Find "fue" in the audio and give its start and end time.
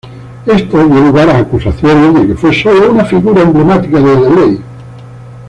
2.33-2.51